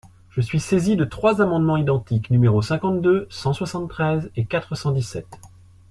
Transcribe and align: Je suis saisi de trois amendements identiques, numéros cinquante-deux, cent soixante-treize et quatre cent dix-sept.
Je 0.31 0.41
suis 0.41 0.59
saisi 0.59 0.95
de 0.95 1.05
trois 1.05 1.41
amendements 1.43 1.77
identiques, 1.77 2.31
numéros 2.31 2.63
cinquante-deux, 2.63 3.27
cent 3.29 3.53
soixante-treize 3.53 4.31
et 4.35 4.45
quatre 4.45 4.73
cent 4.73 4.89
dix-sept. 4.93 5.27